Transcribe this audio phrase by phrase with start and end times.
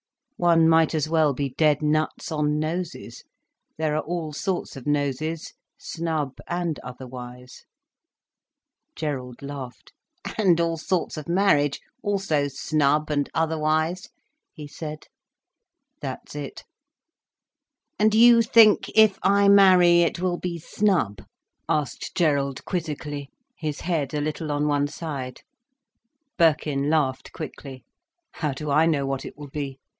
[0.37, 3.23] "One might as well be dead nuts on noses.
[3.77, 7.65] There are all sorts of noses, snub and otherwise—"
[8.95, 9.93] Gerald laughed.
[10.39, 14.09] "And all sorts of marriage, also snub and otherwise?"
[14.51, 15.05] he said.
[16.01, 16.63] "That's it."
[17.99, 21.21] "And you think if I marry, it will be snub?"
[21.69, 23.29] asked Gerald quizzically,
[23.59, 25.41] his head a little on one side.
[26.39, 27.83] Birkin laughed quickly.
[28.31, 29.77] "How do I know what it will be!"